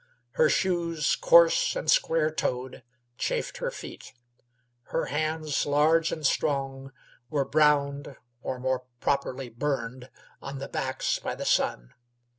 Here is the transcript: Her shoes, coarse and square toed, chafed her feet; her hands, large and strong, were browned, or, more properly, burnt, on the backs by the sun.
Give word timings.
Her 0.31 0.49
shoes, 0.49 1.15
coarse 1.15 1.75
and 1.75 1.87
square 1.91 2.31
toed, 2.31 2.81
chafed 3.19 3.57
her 3.57 3.69
feet; 3.69 4.13
her 4.85 5.05
hands, 5.13 5.63
large 5.67 6.11
and 6.11 6.25
strong, 6.25 6.91
were 7.29 7.45
browned, 7.45 8.15
or, 8.41 8.57
more 8.59 8.85
properly, 8.99 9.49
burnt, 9.49 10.05
on 10.41 10.57
the 10.57 10.67
backs 10.67 11.19
by 11.19 11.35
the 11.35 11.45
sun. 11.45 11.93